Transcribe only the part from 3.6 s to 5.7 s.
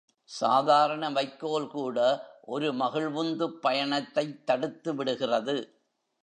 பயணத்தைத் தடுத்துவிடுகிறது.